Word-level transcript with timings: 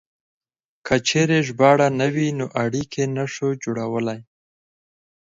که 0.85 0.95
چېرې 1.07 1.39
ژباړه 1.47 1.87
نه 1.99 2.07
وي 2.13 2.27
نو 2.39 2.45
اړيکې 2.63 3.03
نه 3.15 3.25
شو 3.33 3.47
جوړولای. 3.63 4.19